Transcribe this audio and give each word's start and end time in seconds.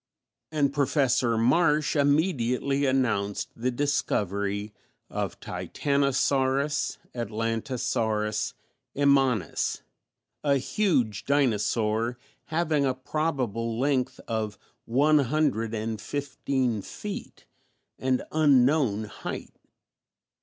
And 0.51 0.73
Professor 0.73 1.37
Marsh 1.37 1.95
immediately 1.95 2.87
announced 2.87 3.51
the 3.55 3.69
discovery 3.69 4.73
of 5.11 5.39
Titanosaurus 5.39 6.97
(Atlantosaurus) 7.13 8.55
immanis, 8.95 9.83
a 10.43 10.55
huge 10.57 11.25
dinosaur 11.25 12.17
having 12.45 12.83
a 12.83 12.95
probable 12.95 13.77
length 13.77 14.19
of 14.27 14.57
one 14.85 15.19
hundred 15.19 15.75
and 15.75 16.01
fifteen 16.01 16.81
feet 16.81 17.45
and 17.99 18.23
unknown 18.31 19.03
height. 19.03 19.53